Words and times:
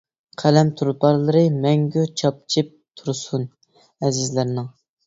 قەلەم 0.43 0.71
تۇلپارلىرى 0.79 1.43
مەڭگۈ 1.67 2.07
چاپچىپ 2.23 2.75
تۇرسۇن 3.03 3.47
ئەزىزلەرنىڭ. 3.85 4.77